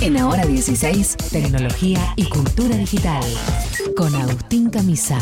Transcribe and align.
En 0.00 0.16
Ahora 0.18 0.44
16, 0.44 1.16
tecnología 1.32 2.12
y 2.16 2.28
cultura 2.28 2.76
digital. 2.76 3.24
Con 3.96 4.14
Agustín 4.14 4.70
Camisa. 4.70 5.18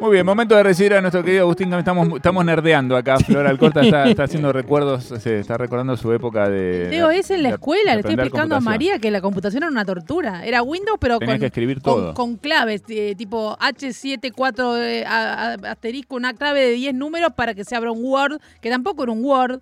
Muy 0.00 0.12
bien, 0.12 0.24
momento 0.24 0.54
de 0.56 0.62
recibir 0.62 0.94
a 0.94 1.00
nuestro 1.02 1.22
querido 1.22 1.42
Agustín. 1.42 1.70
Estamos, 1.74 2.08
estamos 2.16 2.42
nerdeando 2.42 2.96
acá. 2.96 3.18
Flora 3.18 3.50
Alcorta 3.50 3.82
está, 3.82 4.08
está 4.08 4.24
haciendo 4.24 4.50
recuerdos, 4.52 5.04
se 5.04 5.40
está 5.40 5.58
recordando 5.58 5.94
su 5.98 6.10
época 6.12 6.48
de. 6.48 6.88
Leo, 6.90 7.10
es 7.10 7.30
en 7.30 7.42
la 7.42 7.50
escuela, 7.50 7.92
le 7.94 8.00
estoy 8.00 8.14
explicando 8.14 8.56
a. 8.56 8.60
María 8.60 8.98
que 8.98 9.10
la 9.10 9.20
computación 9.20 9.62
era 9.64 9.70
una 9.70 9.84
tortura. 9.84 10.46
Era 10.46 10.62
Windows, 10.62 10.96
pero 10.98 11.18
Tenías 11.18 11.34
con, 11.34 11.40
que 11.40 11.46
escribir 11.46 11.82
con- 11.82 11.94
todo. 11.94 12.14
con 12.14 12.36
claves, 12.36 12.82
eh, 12.88 13.14
tipo 13.16 13.58
H74 13.58 14.78
eh, 14.78 15.04
a- 15.06 15.52
a- 15.52 15.70
asterisco, 15.70 16.16
una 16.16 16.32
clave 16.32 16.60
de 16.60 16.70
10 16.72 16.94
números 16.94 17.32
para 17.36 17.52
que 17.54 17.64
se 17.64 17.76
abra 17.76 17.92
un 17.92 18.02
Word, 18.02 18.40
que 18.62 18.70
tampoco 18.70 19.02
era 19.02 19.12
un 19.12 19.22
Word. 19.22 19.60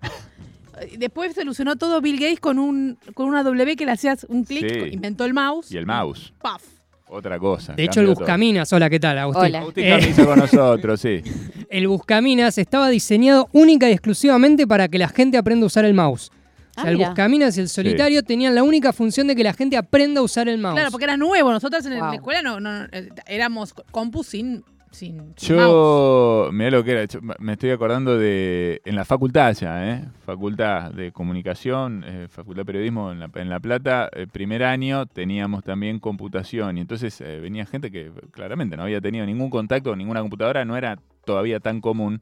Después 0.97 1.33
solucionó 1.35 1.75
todo 1.75 1.99
Bill 1.99 2.17
Gates 2.17 2.39
con 2.39 2.59
un 2.59 2.97
con 3.13 3.27
una 3.27 3.43
W 3.43 3.75
que 3.75 3.85
le 3.85 3.91
hacías 3.91 4.25
un 4.29 4.45
clic, 4.45 4.69
Sí. 4.71 4.89
inventó 4.93 5.25
el 5.25 5.33
mouse. 5.33 5.69
Y 5.69 5.75
el 5.77 5.85
mouse, 5.85 6.31
¡Paf! 6.41 6.63
Otra 7.09 7.39
cosa. 7.39 7.73
De 7.73 7.83
hecho, 7.83 7.99
el 8.01 8.07
todo. 8.07 8.15
Buscaminas, 8.15 8.71
hola, 8.71 8.89
¿qué 8.89 8.99
tal, 8.99 9.17
Agustín? 9.17 9.45
Hola. 9.45 9.59
Agustín 9.59 9.83
Eh, 9.85 9.99
Camisa 9.99 10.25
con 10.25 10.39
nosotros, 10.39 11.01
sí. 11.01 11.21
el 11.69 11.87
Buscaminas 11.87 12.57
estaba 12.57 12.89
diseñado 12.89 13.47
única 13.51 13.89
y 13.89 13.93
exclusivamente 13.93 14.65
para 14.67 14.87
que 14.87 14.97
la 14.97 15.09
gente 15.09 15.37
aprenda 15.37 15.63
a 15.63 15.67
usar 15.67 15.85
el 15.85 15.93
mouse. 15.93 16.29
O 16.29 16.33
Ah, 16.75 16.83
sea, 16.83 16.91
el 16.91 16.97
mira. 16.97 17.09
Buscaminas 17.09 17.57
y 17.57 17.61
el 17.61 17.67
solitario 17.69 18.23
tenían 18.23 18.55
la 18.55 18.63
única 18.63 18.93
función 18.93 19.27
de 19.27 19.35
que 19.35 19.43
la 19.43 19.53
gente 19.53 19.75
aprenda 19.75 20.21
a 20.21 20.23
usar 20.23 20.47
el 20.47 20.59
mouse. 20.59 20.75
Claro, 20.75 20.91
porque 20.91 21.03
era 21.05 21.17
nuevo. 21.17 21.51
Nosotros 21.51 21.85
en, 21.85 21.99
Wow. 21.99 22.07
la 22.09 22.15
escuela 22.15 22.41
no, 22.41 22.59
no- 22.61 22.87
éramos 23.27 23.73
compu 23.91 24.23
sin, 24.23 24.63
sin, 24.91 25.33
sin 25.35 25.55
mouse. 25.55 25.67
Yo, 25.67 26.49
mirá 26.51 26.71
lo 26.71 26.83
que 26.83 26.91
era, 26.91 27.05
yo 27.05 27.19
me 27.39 27.53
estoy 27.53 27.71
acordando 27.71 28.17
de, 28.17 28.81
en 28.85 28.95
la 28.95 29.05
facultad 29.05 29.53
ya, 29.53 29.91
¿eh? 29.91 30.05
Facultad 30.25 30.91
de 30.91 31.11
Comunicación, 31.11 32.03
eh, 32.05 32.27
Facultad 32.29 32.61
de 32.61 32.65
Periodismo 32.65 33.11
en 33.11 33.19
La, 33.19 33.29
en 33.35 33.49
La 33.49 33.59
Plata, 33.59 34.09
primer 34.31 34.63
año 34.63 35.05
teníamos 35.05 35.63
también 35.63 35.99
computación 35.99 36.77
y 36.77 36.81
entonces 36.81 37.19
eh, 37.21 37.39
venía 37.39 37.65
gente 37.65 37.91
que 37.91 38.11
claramente 38.31 38.77
no 38.77 38.83
había 38.83 39.01
tenido 39.01 39.25
ningún 39.25 39.49
contacto 39.49 39.91
con 39.91 39.99
ninguna 39.99 40.21
computadora, 40.21 40.65
no 40.65 40.77
era 40.77 40.97
todavía 41.25 41.59
tan 41.59 41.81
común. 41.81 42.21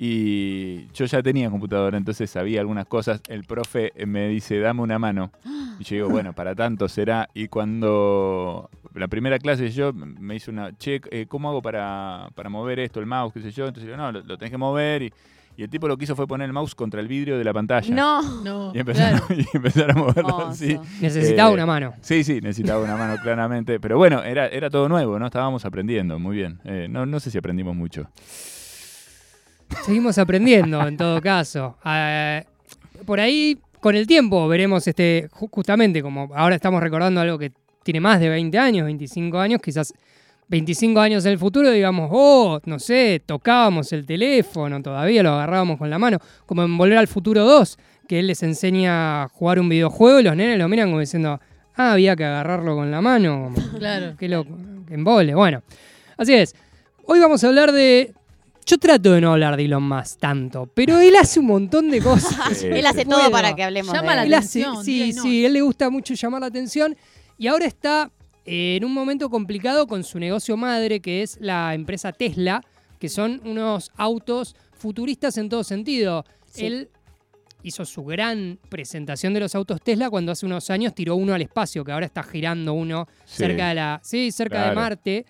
Y 0.00 0.86
yo 0.92 1.06
ya 1.06 1.24
tenía 1.24 1.50
computadora, 1.50 1.98
entonces 1.98 2.30
sabía 2.30 2.60
algunas 2.60 2.86
cosas. 2.86 3.20
El 3.28 3.42
profe 3.42 3.92
me 4.06 4.28
dice, 4.28 4.60
dame 4.60 4.82
una 4.82 4.96
mano. 4.96 5.32
Y 5.80 5.82
yo 5.82 5.96
digo, 5.96 6.08
bueno, 6.08 6.34
para 6.34 6.54
tanto 6.54 6.88
será. 6.88 7.28
Y 7.34 7.48
cuando 7.48 8.70
la 8.98 9.08
primera 9.08 9.38
clase 9.38 9.70
yo 9.70 9.92
me 9.92 10.36
hice 10.36 10.50
una, 10.50 10.76
che, 10.76 11.00
eh, 11.10 11.26
¿cómo 11.28 11.48
hago 11.50 11.62
para, 11.62 12.28
para 12.34 12.48
mover 12.48 12.78
esto, 12.80 13.00
el 13.00 13.06
mouse, 13.06 13.32
qué 13.32 13.40
sé 13.42 13.50
yo? 13.52 13.66
Entonces 13.68 13.88
yo, 13.90 13.96
no, 13.96 14.10
lo, 14.12 14.20
lo 14.22 14.36
tenés 14.38 14.50
que 14.50 14.58
mover. 14.58 15.02
Y, 15.02 15.12
y 15.56 15.62
el 15.64 15.68
tipo 15.70 15.88
lo 15.88 15.96
que 15.96 16.04
hizo 16.04 16.14
fue 16.14 16.26
poner 16.28 16.46
el 16.46 16.52
mouse 16.52 16.74
contra 16.74 17.00
el 17.00 17.08
vidrio 17.08 17.36
de 17.36 17.42
la 17.42 17.52
pantalla. 17.52 17.92
No. 17.94 18.22
No, 18.44 18.72
Y 18.74 18.78
empezaron, 18.78 19.18
claro. 19.20 19.42
y 19.52 19.56
empezaron 19.56 19.90
a 19.98 20.00
moverlo 20.00 20.46
así. 20.48 20.78
Necesitaba 21.00 21.50
Eh, 21.50 21.54
una 21.54 21.66
mano. 21.66 21.94
Sí, 22.00 22.22
sí, 22.22 22.40
necesitaba 22.40 22.82
una 22.84 22.96
mano 22.96 23.16
claramente. 23.20 23.80
Pero 23.80 23.98
bueno, 23.98 24.22
era, 24.22 24.46
era 24.46 24.70
todo 24.70 24.88
nuevo, 24.88 25.18
¿no? 25.18 25.26
Estábamos 25.26 25.64
aprendiendo, 25.64 26.18
muy 26.20 26.36
bien. 26.36 26.60
Eh, 26.64 26.86
no, 26.88 27.06
no 27.06 27.18
sé 27.18 27.30
si 27.32 27.38
aprendimos 27.38 27.74
mucho. 27.74 28.08
Seguimos 29.84 30.16
aprendiendo, 30.18 30.86
en 30.86 30.96
todo 30.96 31.20
caso. 31.20 31.76
Eh, 31.84 32.44
por 33.04 33.20
ahí, 33.20 33.58
con 33.80 33.96
el 33.96 34.06
tiempo, 34.06 34.46
veremos 34.48 34.86
este, 34.86 35.28
ju- 35.30 35.48
justamente 35.50 36.02
como 36.02 36.30
ahora 36.34 36.54
estamos 36.54 36.80
recordando 36.82 37.20
algo 37.20 37.38
que 37.38 37.52
tiene 37.88 38.00
más 38.02 38.20
de 38.20 38.28
20 38.28 38.58
años, 38.58 38.84
25 38.84 39.38
años, 39.38 39.62
quizás 39.64 39.94
25 40.48 41.00
años 41.00 41.24
en 41.24 41.32
el 41.32 41.38
futuro, 41.38 41.70
digamos, 41.70 42.10
oh, 42.12 42.60
no 42.66 42.78
sé, 42.78 43.22
tocábamos 43.24 43.90
el 43.94 44.04
teléfono, 44.04 44.82
todavía 44.82 45.22
lo 45.22 45.30
agarrábamos 45.30 45.78
con 45.78 45.88
la 45.88 45.98
mano, 45.98 46.18
como 46.44 46.64
en 46.64 46.76
Volver 46.76 46.98
al 46.98 47.06
Futuro 47.08 47.46
2, 47.46 47.78
que 48.06 48.18
él 48.18 48.26
les 48.26 48.42
enseña 48.42 49.22
a 49.22 49.28
jugar 49.28 49.58
un 49.58 49.70
videojuego 49.70 50.20
y 50.20 50.22
los 50.22 50.36
nenes 50.36 50.58
lo 50.58 50.68
miran 50.68 50.88
como 50.90 51.00
diciendo, 51.00 51.40
ah, 51.76 51.92
había 51.92 52.14
que 52.14 52.26
agarrarlo 52.26 52.76
con 52.76 52.90
la 52.90 53.00
mano, 53.00 53.54
como, 53.54 53.68
Claro. 53.78 54.14
Qué 54.18 54.28
loco, 54.28 54.50
que 54.86 54.92
embole. 54.92 55.34
Bueno, 55.34 55.62
así 56.18 56.34
es. 56.34 56.54
Hoy 57.06 57.20
vamos 57.20 57.42
a 57.42 57.46
hablar 57.46 57.72
de. 57.72 58.12
Yo 58.66 58.76
trato 58.76 59.12
de 59.12 59.22
no 59.22 59.32
hablar 59.32 59.56
de 59.56 59.64
Elon 59.64 59.82
Musk 59.82 60.18
tanto, 60.20 60.70
pero 60.74 61.00
él 61.00 61.16
hace 61.16 61.40
un 61.40 61.46
montón 61.46 61.90
de 61.90 62.02
cosas. 62.02 62.62
Él 62.64 62.84
hace 62.84 63.06
todo 63.06 63.30
para 63.30 63.54
que 63.56 63.62
hablemos 63.62 63.94
Llama 63.94 64.10
de 64.10 64.16
la 64.16 64.22
él. 64.24 64.28
Él 64.28 64.34
hace- 64.34 64.60
atención, 64.62 64.84
sí, 64.84 65.14
sí, 65.14 65.46
él 65.46 65.54
le 65.54 65.62
gusta 65.62 65.88
mucho 65.88 66.12
llamar 66.12 66.42
la 66.42 66.48
atención 66.48 66.94
y 67.38 67.46
ahora 67.46 67.66
está 67.66 68.10
eh, 68.44 68.76
en 68.76 68.84
un 68.84 68.92
momento 68.92 69.30
complicado 69.30 69.86
con 69.86 70.04
su 70.04 70.18
negocio 70.18 70.56
madre, 70.56 71.00
que 71.00 71.22
es 71.22 71.38
la 71.40 71.74
empresa 71.74 72.12
Tesla, 72.12 72.62
que 72.98 73.08
son 73.08 73.40
unos 73.44 73.90
autos 73.96 74.56
futuristas 74.72 75.38
en 75.38 75.48
todo 75.48 75.64
sentido. 75.64 76.24
Sí. 76.46 76.66
Él 76.66 76.88
hizo 77.62 77.84
su 77.84 78.04
gran 78.04 78.58
presentación 78.68 79.34
de 79.34 79.40
los 79.40 79.54
autos 79.54 79.80
Tesla 79.82 80.08
cuando 80.10 80.32
hace 80.32 80.46
unos 80.46 80.70
años 80.70 80.94
tiró 80.94 81.16
uno 81.16 81.34
al 81.34 81.42
espacio, 81.42 81.84
que 81.84 81.92
ahora 81.92 82.06
está 82.06 82.22
girando 82.22 82.72
uno 82.72 83.06
Sí. 83.24 83.36
cerca 83.38 83.68
de 83.68 83.74
la, 83.74 84.00
sí, 84.02 84.30
cerca 84.32 84.68
de. 84.68 84.74
Marte. 84.74 85.26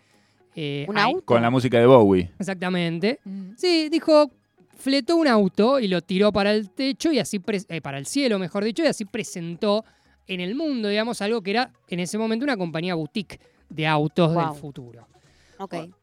Eh, 0.54 0.86
¿Un 0.88 0.98
auto? 0.98 1.24
Con 1.24 1.42
la 1.42 1.50
música 1.50 1.78
de 1.78 1.86
Bowie. 1.86 2.30
Exactamente. 2.38 3.20
Mm. 3.24 3.50
Sí, 3.56 3.88
dijo, 3.90 4.30
fletó 4.76 5.16
un 5.16 5.28
auto 5.28 5.78
y 5.80 5.88
lo 5.88 6.00
tiró 6.02 6.32
para 6.32 6.52
el 6.52 6.70
techo 6.70 7.12
y 7.12 7.18
así, 7.18 7.40
eh, 7.68 7.80
para 7.80 7.98
el 7.98 8.06
cielo, 8.06 8.38
mejor 8.38 8.64
dicho, 8.64 8.82
y 8.82 8.86
así 8.86 9.04
presentó 9.04 9.84
en 10.28 10.40
el 10.40 10.54
mundo, 10.54 10.88
digamos, 10.88 11.20
algo 11.22 11.42
que 11.42 11.50
era 11.50 11.72
en 11.88 12.00
ese 12.00 12.18
momento 12.18 12.44
una 12.44 12.56
compañía 12.56 12.94
boutique 12.94 13.40
de 13.68 13.86
autos 13.86 14.32
Wow. 14.34 14.44
del 14.52 14.54
futuro. 14.60 15.06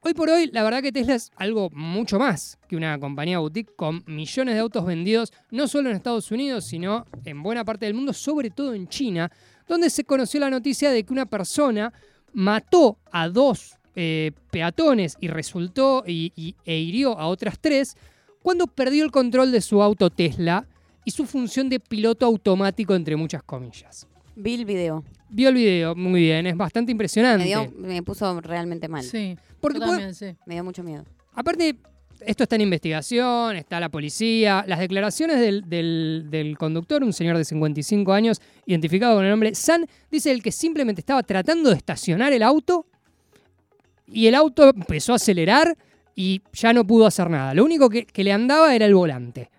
Hoy 0.02 0.14
por 0.14 0.30
hoy, 0.30 0.50
la 0.52 0.64
verdad 0.64 0.82
que 0.82 0.92
Tesla 0.92 1.16
es 1.16 1.32
algo 1.38 1.70
mucho 1.72 2.20
más 2.20 2.60
que 2.68 2.76
una 2.76 3.00
compañía 3.00 3.40
boutique 3.40 3.72
con 3.78 4.04
millones 4.06 4.54
de 4.56 4.60
autos 4.60 4.86
vendidos, 4.86 5.32
no 5.50 5.70
solo 5.70 5.90
en 5.90 5.96
Estados 5.96 6.30
Unidos, 6.30 6.66
sino 6.66 7.06
en 7.24 7.42
buena 7.42 7.64
parte 7.64 7.86
del 7.86 7.94
mundo, 7.94 8.12
sobre 8.12 8.50
todo 8.50 8.74
en 8.74 8.90
China, 8.90 9.32
donde 9.66 9.90
se 9.90 10.04
conoció 10.04 10.42
la 10.42 10.50
noticia 10.50 10.92
de 10.92 11.04
que 11.06 11.14
una 11.14 11.26
persona 11.26 11.94
mató 12.34 12.98
a 13.12 13.30
dos 13.30 13.76
eh, 13.96 14.34
peatones 14.52 15.16
y 15.22 15.30
resultó 15.30 16.04
y, 16.06 16.34
y- 16.36 16.56
e 16.66 16.78
hirió 16.78 17.18
a 17.18 17.28
otras 17.28 17.58
tres 17.58 17.96
cuando 18.44 18.68
perdió 18.68 19.06
el 19.06 19.12
control 19.12 19.54
de 19.54 19.62
su 19.62 19.82
auto 19.82 20.10
Tesla 20.10 20.68
y 21.06 21.12
su 21.12 21.26
función 21.26 21.70
de 21.70 21.80
piloto 21.80 22.26
automático, 22.26 22.94
entre 22.94 23.16
muchas 23.16 23.42
comillas. 23.44 24.06
Vi 24.36 24.54
el 24.56 24.66
video. 24.66 25.04
Vio 25.30 25.50
el 25.50 25.56
video, 25.56 25.96
muy 25.96 26.22
bien, 26.22 26.46
es 26.48 26.56
bastante 26.56 26.92
impresionante. 26.92 27.44
Me, 27.44 27.50
dio, 27.50 27.72
me 27.78 28.04
puso 28.04 28.40
realmente 28.42 28.88
mal. 28.88 29.04
Sí, 29.04 29.36
Porque 29.60 29.80
yo 29.80 29.86
también, 29.86 30.14
sí. 30.14 30.36
Me 30.46 30.54
dio 30.56 30.64
mucho 30.64 30.84
miedo. 30.84 31.04
Aparte, 31.34 31.76
esto 32.22 32.44
está 32.44 32.56
en 32.56 32.62
investigación, 32.62 33.56
está 33.58 33.80
la 33.80 33.90
policía. 33.90 34.64
Las 34.68 34.80
declaraciones 34.80 35.40
del, 35.40 35.68
del- 35.68 36.28
del 36.30 36.58
conductor, 36.58 37.04
un 37.04 37.12
señor 37.12 37.38
de 37.38 37.44
55 37.44 38.14
años, 38.14 38.40
identificado 38.66 39.16
con 39.16 39.26
el 39.26 39.32
nombre 39.32 39.56
San, 39.56 39.86
dice 40.12 40.32
el 40.32 40.42
que 40.42 40.52
simplemente 40.52 41.02
estaba 41.02 41.24
tratando 41.24 41.70
de 41.72 41.76
estacionar 41.78 42.32
el 42.32 42.44
auto 42.44 42.86
y 44.08 44.28
el 44.28 44.36
auto 44.36 44.70
empezó 44.70 45.14
a 45.14 45.16
acelerar 45.16 45.76
y 46.16 46.42
ya 46.54 46.72
no 46.72 46.86
pudo 46.86 47.06
hacer 47.08 47.30
nada. 47.30 47.54
Lo 47.54 47.66
único 47.66 47.90
que, 47.90 48.06
que 48.06 48.24
le 48.24 48.32
andaba 48.32 48.74
era 48.76 48.86
el 48.86 48.96
volante. 48.96 49.50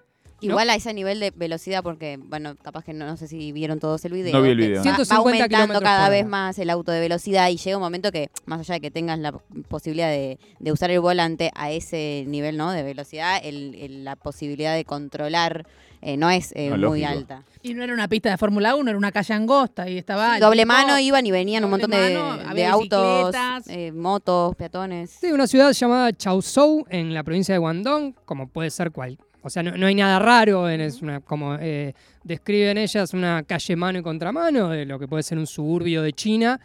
Igual 0.41 0.69
a 0.71 0.75
ese 0.75 0.93
nivel 0.93 1.19
de 1.21 1.31
velocidad, 1.31 1.83
porque, 1.83 2.19
bueno, 2.23 2.57
capaz 2.63 2.85
que 2.85 2.93
no, 2.93 3.07
no 3.07 3.17
sé 3.17 3.27
si 3.27 3.53
vieron 3.53 3.81
todos 3.81 4.05
el 4.05 4.13
video. 4.13 4.33
No 4.35 4.43
vi 4.43 4.51
el 4.51 4.57
video. 4.57 4.77
Va, 4.79 4.83
150 4.83 5.15
va 5.17 5.19
aumentando 5.19 5.81
cada 5.81 6.09
vez 6.09 6.27
más 6.27 6.59
el 6.59 6.71
auto 6.71 6.93
de 6.93 7.01
velocidad 7.01 7.49
y 7.49 7.57
llega 7.57 7.77
un 7.79 7.83
momento 7.83 8.13
que, 8.13 8.31
más 8.45 8.61
allá 8.61 8.75
de 8.75 8.81
que 8.81 8.91
tengas 8.91 9.19
la 9.19 9.33
posibilidad 9.69 10.09
de, 10.11 10.39
de 10.59 10.73
usar 10.73 10.91
el 10.91 11.01
volante 11.01 11.51
a 11.55 11.71
ese 11.71 12.25
nivel 12.27 12.57
¿no? 12.57 12.71
de 12.73 12.83
velocidad, 12.83 13.41
el- 13.43 13.75
el- 13.77 14.05
la 14.05 14.17
posibilidad 14.17 14.75
de 14.75 14.85
controlar 14.85 15.67
eh, 16.03 16.19
no 16.19 16.29
es 16.31 16.53
eh, 16.55 16.71
No, 16.77 16.89
muy 16.91 17.03
alta. 17.05 17.43
Y 17.63 17.73
no 17.73 17.83
era 17.83 17.95
una 17.95 18.07
pista 18.07 18.31
de 18.31 18.37
Fórmula 18.37 18.75
1, 18.77 18.91
era 18.91 18.99
una 18.99 19.11
calle 19.11 19.33
angosta 19.33 19.89
y 19.89 19.97
estaba... 19.97 20.39
Doble 20.39 20.63
tipo- 20.63 20.73
mano 20.73 20.99
iban 20.99 21.25
y 21.27 21.31
venían 21.31 21.65
un 21.65 21.71
montón 21.71 21.91
de, 21.91 21.97
mano, 22.19 22.37
de 22.37 22.45
había 22.45 22.71
autos, 22.73 23.35
eh, 23.69 23.91
motos, 23.93 24.55
peatones. 24.57 25.11
Sí, 25.19 25.33
una 25.33 25.47
ciudad 25.47 25.73
llamada 25.73 26.13
Chaozhou 26.13 26.85
en 26.91 27.15
la 27.15 27.23
provincia 27.25 27.55
de 27.55 27.59
Guangdong, 27.59 28.13
como 28.27 28.47
puede 28.49 28.71
ser 28.71 28.93
cual. 28.93 29.19
O 29.47 29.51
sea, 29.51 29.63
no, 29.63 29.77
no 29.77 29.87
hay 29.87 29.95
nada 29.95 30.19
raro, 30.19 30.69
en, 30.69 30.81
es 30.81 31.01
una, 31.03 31.21
como 31.21 31.55
eh, 31.61 31.95
describen 32.25 32.79
ellas, 32.79 33.15
una 33.15 33.45
calle 33.45 33.77
mano 33.77 34.01
y 34.01 34.03
contramano 34.03 34.71
de 34.71 34.85
lo 34.85 34.99
que 34.99 35.07
puede 35.07 35.23
ser 35.23 35.39
un 35.39 35.47
suburbio 35.47 36.03
de 36.03 36.13
China. 36.13 36.59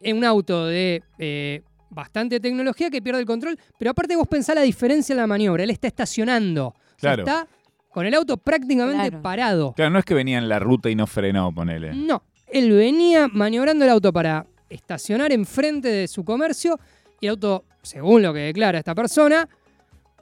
En 0.00 0.16
un 0.16 0.24
auto 0.24 0.66
de 0.66 1.04
eh, 1.20 1.62
bastante 1.88 2.40
tecnología 2.40 2.90
que 2.90 3.00
pierde 3.00 3.20
el 3.20 3.26
control, 3.26 3.56
pero 3.78 3.92
aparte 3.92 4.16
vos 4.16 4.26
pensás 4.26 4.56
la 4.56 4.62
diferencia 4.62 5.12
en 5.12 5.18
la 5.18 5.28
maniobra. 5.28 5.62
Él 5.62 5.70
está 5.70 5.86
estacionando. 5.86 6.66
O 6.66 6.74
sea, 6.96 7.14
Claro. 7.14 7.22
está 7.22 7.46
con 7.90 8.04
el 8.06 8.14
auto 8.14 8.36
prácticamente 8.38 9.08
Claro. 9.08 9.22
parado. 9.22 9.72
Claro, 9.74 9.92
no 9.92 10.00
es 10.00 10.04
que 10.04 10.14
venía 10.14 10.38
en 10.38 10.48
la 10.48 10.58
ruta 10.58 10.90
y 10.90 10.96
no 10.96 11.06
frenó, 11.06 11.54
ponele. 11.54 11.94
No, 11.94 12.24
él 12.48 12.72
venía 12.72 13.28
maniobrando 13.28 13.84
el 13.84 13.90
auto 13.92 14.12
para 14.12 14.44
estacionar 14.68 15.30
enfrente 15.30 15.86
de 15.88 16.08
su 16.08 16.24
comercio 16.24 16.76
y 17.20 17.26
el 17.26 17.30
auto, 17.30 17.64
según 17.82 18.22
lo 18.22 18.34
que 18.34 18.40
declara 18.40 18.78
esta 18.80 18.96
persona, 18.96 19.48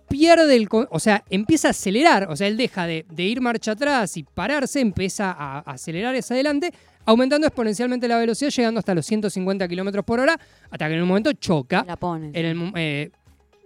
pierde 0.08 0.56
el... 0.56 0.68
O 0.90 0.98
sea, 0.98 1.24
empieza 1.30 1.68
a 1.68 1.70
acelerar, 1.72 2.30
o 2.30 2.36
sea, 2.36 2.46
él 2.46 2.56
deja 2.56 2.86
de, 2.86 3.04
de 3.10 3.22
ir 3.22 3.40
marcha 3.40 3.72
atrás 3.72 4.16
y 4.16 4.22
pararse, 4.22 4.80
empieza 4.80 5.30
a, 5.30 5.58
a 5.58 5.72
acelerar 5.72 6.14
hacia 6.14 6.34
adelante, 6.34 6.72
aumentando 7.04 7.46
exponencialmente 7.46 8.08
la 8.08 8.18
velocidad, 8.18 8.50
llegando 8.50 8.78
hasta 8.78 8.94
los 8.94 9.06
150 9.06 9.68
kilómetros 9.68 10.04
por 10.04 10.20
hora, 10.20 10.38
hasta 10.70 10.88
que 10.88 10.94
en 10.94 11.02
un 11.02 11.08
momento 11.08 11.32
choca. 11.32 11.84
La 11.86 11.96
pones. 11.96 12.34
En 12.34 12.44
el 12.46 12.72
eh, 12.76 13.10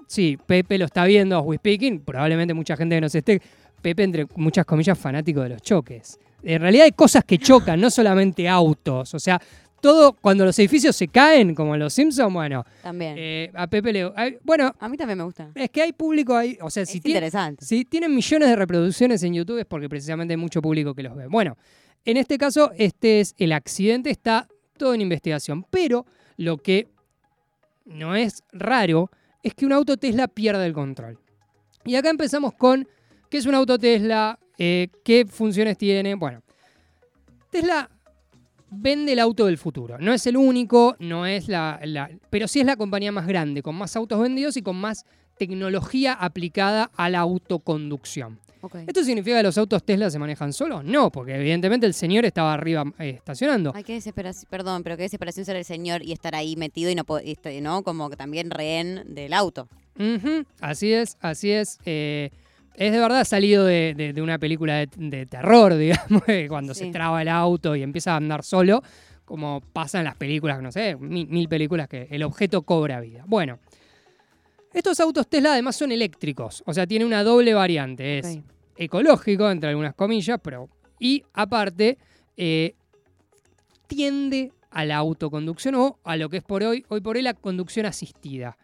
sí, 0.06 0.38
Pepe 0.44 0.78
lo 0.78 0.86
está 0.86 1.04
viendo, 1.04 1.40
we 1.40 1.56
speaking, 1.56 2.00
probablemente 2.00 2.54
mucha 2.54 2.76
gente 2.76 2.96
que 2.96 3.00
nos 3.00 3.14
esté, 3.14 3.40
Pepe 3.80 4.02
entre 4.02 4.26
muchas 4.34 4.64
comillas 4.64 4.98
fanático 4.98 5.42
de 5.42 5.50
los 5.50 5.62
choques. 5.62 6.18
En 6.42 6.60
realidad 6.60 6.84
hay 6.84 6.92
cosas 6.92 7.24
que 7.24 7.38
chocan, 7.38 7.80
no 7.80 7.90
solamente 7.90 8.48
autos, 8.48 9.14
o 9.14 9.18
sea, 9.18 9.40
todo 9.80 10.12
cuando 10.12 10.44
los 10.44 10.58
edificios 10.58 10.96
se 10.96 11.08
caen, 11.08 11.54
como 11.54 11.74
en 11.74 11.80
los 11.80 11.92
Simpsons, 11.92 12.32
bueno, 12.32 12.64
También. 12.82 13.14
eh, 13.18 13.50
a 13.54 13.66
Pepe 13.66 13.92
le... 13.92 14.12
ay, 14.16 14.38
bueno, 14.42 14.72
a 14.78 14.88
mí 14.88 14.96
también 14.96 15.18
me 15.18 15.24
gusta. 15.24 15.50
es 15.54 15.70
que 15.70 15.82
hay 15.82 15.92
público 15.92 16.36
ahí, 16.36 16.58
o 16.60 16.70
sea, 16.70 16.84
si 16.84 16.98
es 16.98 17.02
tiene, 17.02 17.18
interesante. 17.18 17.64
si 17.64 17.84
tienen 17.84 18.14
millones 18.14 18.48
de 18.48 18.56
reproducciones 18.56 19.22
en 19.22 19.34
YouTube 19.34 19.58
es 19.58 19.66
porque 19.66 19.88
precisamente 19.88 20.32
hay 20.34 20.38
mucho 20.38 20.60
público 20.60 20.94
que 20.94 21.02
los 21.02 21.14
ve. 21.14 21.26
Bueno, 21.28 21.56
en 22.04 22.16
este 22.16 22.38
caso, 22.38 22.72
este 22.76 23.20
es 23.20 23.34
el 23.38 23.52
accidente, 23.52 24.10
está 24.10 24.48
todo 24.76 24.94
en 24.94 25.00
investigación. 25.00 25.64
Pero 25.70 26.06
lo 26.36 26.56
que 26.56 26.88
no 27.84 28.14
es 28.14 28.42
raro 28.52 29.10
es 29.42 29.54
que 29.54 29.66
un 29.66 29.72
auto 29.72 29.96
Tesla 29.96 30.28
pierda 30.28 30.64
el 30.64 30.72
control. 30.72 31.18
Y 31.84 31.96
acá 31.96 32.10
empezamos 32.10 32.54
con 32.54 32.88
qué 33.30 33.38
es 33.38 33.46
un 33.46 33.54
auto 33.54 33.78
Tesla, 33.78 34.38
eh, 34.58 34.88
qué 35.04 35.26
funciones 35.26 35.76
tiene. 35.78 36.14
Bueno, 36.14 36.42
Tesla 37.50 37.90
vende 38.70 39.12
el 39.12 39.18
auto 39.18 39.46
del 39.46 39.58
futuro. 39.58 39.98
No 39.98 40.12
es 40.12 40.26
el 40.26 40.36
único, 40.36 40.96
no 40.98 41.26
es 41.26 41.48
la, 41.48 41.80
la- 41.84 42.10
pero 42.30 42.48
sí 42.48 42.60
es 42.60 42.66
la 42.66 42.76
compañía 42.76 43.12
más 43.12 43.26
grande, 43.26 43.62
con 43.62 43.74
más 43.76 43.96
autos 43.96 44.20
vendidos 44.20 44.56
y 44.56 44.62
con 44.62 44.76
más 44.76 45.04
tecnología 45.38 46.12
aplicada 46.14 46.90
a 46.96 47.08
la 47.08 47.20
autoconducción. 47.20 48.38
¿Esto 48.88 49.04
significa 49.04 49.36
que 49.36 49.44
los 49.44 49.56
autos 49.56 49.84
Tesla 49.84 50.10
se 50.10 50.18
manejan 50.18 50.52
solos? 50.52 50.84
No, 50.84 51.12
porque 51.12 51.36
evidentemente 51.36 51.86
el 51.86 51.94
señor 51.94 52.24
estaba 52.24 52.52
arriba 52.54 52.82
eh, 52.98 53.10
estacionando. 53.10 53.72
Ay, 53.74 53.84
qué 53.84 53.92
desesperación, 53.94 54.46
perdón, 54.50 54.82
pero 54.82 54.96
qué 54.96 55.04
desesperación 55.04 55.46
ser 55.46 55.54
el 55.54 55.64
señor 55.64 56.02
y 56.02 56.10
estar 56.10 56.34
ahí 56.34 56.56
metido 56.56 56.90
y 56.90 56.96
no, 56.96 57.04
po- 57.04 57.18
este, 57.18 57.60
¿no? 57.60 57.84
Como 57.84 58.10
que 58.10 58.16
también 58.16 58.50
rehén 58.50 59.14
del 59.14 59.32
auto. 59.32 59.68
Así 60.60 60.92
es, 60.92 61.16
así 61.20 61.50
es. 61.52 61.78
eh, 61.86 62.30
es 62.78 62.92
de 62.92 62.98
verdad 62.98 63.24
salido 63.24 63.64
de, 63.64 63.94
de- 63.96 64.12
de 64.12 64.22
una 64.22 64.38
película 64.38 64.76
de, 64.76 64.88
de 64.96 65.26
terror, 65.26 65.74
digamos, 65.76 66.22
cuando 66.48 66.74
se 66.74 66.86
traba 66.90 67.20
el 67.22 67.28
auto 67.28 67.74
y 67.76 67.82
empieza 67.82 68.12
a 68.14 68.16
andar 68.16 68.42
solo, 68.44 68.82
como 69.24 69.60
pasa 69.72 69.98
en 69.98 70.04
las 70.04 70.14
películas, 70.16 70.62
no 70.62 70.72
sé, 70.72 70.96
mil, 70.96 71.26
mil 71.28 71.48
películas 71.48 71.88
que 71.88 72.08
el 72.10 72.22
objeto 72.22 72.62
cobra 72.62 73.00
vida. 73.00 73.24
Bueno, 73.26 73.58
estos 74.72 74.98
autos 75.00 75.26
Tesla 75.28 75.52
además 75.52 75.76
son 75.76 75.92
eléctricos, 75.92 76.62
o 76.66 76.72
sea, 76.72 76.86
tiene 76.86 77.04
una 77.04 77.22
doble 77.24 77.52
variante. 77.54 78.18
Es 78.18 78.26
ecológico, 78.76 79.50
entre 79.50 79.70
algunas 79.70 79.94
comillas, 79.94 80.38
pero. 80.42 80.68
Y 81.00 81.24
aparte, 81.34 81.98
eh, 82.36 82.74
tiende 83.86 84.52
a 84.70 84.84
la 84.84 84.96
autoconducción 84.96 85.74
o 85.76 85.98
a 86.04 86.16
lo 86.16 86.28
que 86.28 86.38
es 86.38 86.42
por 86.42 86.62
hoy, 86.62 86.84
hoy 86.88 87.00
por 87.00 87.16
hoy 87.16 87.22
la 87.22 87.34
conducción 87.34 87.86
asistida. 87.86 88.56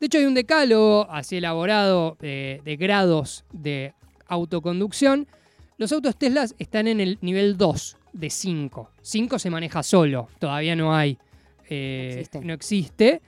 De 0.00 0.06
hecho, 0.06 0.18
hay 0.18 0.24
un 0.24 0.34
decálogo 0.34 1.06
así 1.10 1.36
elaborado 1.36 2.16
eh, 2.22 2.60
de 2.64 2.76
grados 2.76 3.44
de 3.52 3.94
autoconducción. 4.26 5.28
Los 5.76 5.92
autos 5.92 6.16
Tesla 6.16 6.46
están 6.58 6.88
en 6.88 7.00
el 7.00 7.18
nivel 7.20 7.56
2 7.56 7.96
de 8.12 8.30
5. 8.30 8.90
5 9.02 9.38
se 9.38 9.50
maneja 9.50 9.82
solo, 9.82 10.28
todavía 10.38 10.74
no 10.74 10.94
hay. 10.94 11.18
eh, 11.68 12.08
existe. 12.14 12.40
no 12.40 12.52
existe. 12.52 13.22